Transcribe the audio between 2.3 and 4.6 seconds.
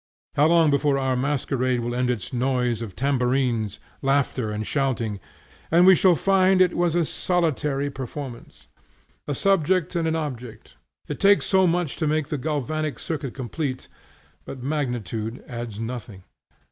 noise of tambourines, laughter,